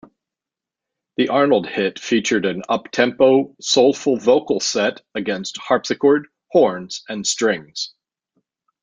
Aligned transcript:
The 1.17 1.29
Arnold 1.29 1.67
hit 1.67 1.99
featured 1.99 2.47
an 2.47 2.63
up-tempo, 2.67 3.55
soulful 3.61 4.17
vocal 4.17 4.59
set 4.59 5.01
against 5.13 5.59
harpsichord, 5.59 6.25
horns, 6.49 7.03
and 7.07 7.27
strings. 7.27 7.93